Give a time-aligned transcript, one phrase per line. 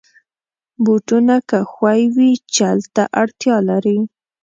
[0.83, 3.99] بوټونه که ښوی وي، چل ته اړتیا لري.